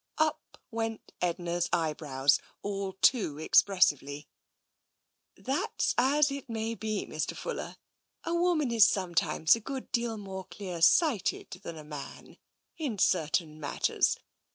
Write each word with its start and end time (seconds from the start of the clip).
Up 0.17 0.57
went 0.71 1.11
Edna's 1.21 1.69
eyebrows, 1.71 2.39
all 2.63 2.93
too 3.03 3.37
expressively." 3.37 4.27
That's 5.47 5.93
as 5.95 6.31
it 6.31 6.49
may 6.49 6.73
be, 6.73 7.05
Mr. 7.05 7.37
Fuller. 7.37 7.75
A 8.23 8.33
woman 8.33 8.71
is 8.71 8.87
some 8.87 9.13
times 9.13 9.55
a 9.55 9.59
good 9.59 9.91
deal 9.91 10.17
more 10.17 10.45
clear 10.45 10.81
sighted 10.81 11.51
than 11.61 11.77
a 11.77 11.83
man, 11.83 12.39
in 12.79 12.97
certain 12.97 13.59
matters. 13.59 14.17